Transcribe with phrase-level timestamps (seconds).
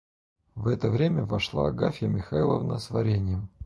[0.55, 3.49] В это время вошла Агафья Михайловна с вареньем.